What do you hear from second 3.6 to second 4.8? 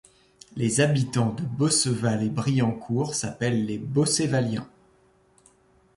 les Bossévaliens.